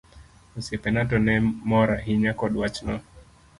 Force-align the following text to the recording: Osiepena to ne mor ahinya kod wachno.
Osiepena 0.59 1.03
to 1.11 1.17
ne 1.25 1.35
mor 1.69 1.87
ahinya 1.97 2.31
kod 2.39 2.53
wachno. 2.61 2.95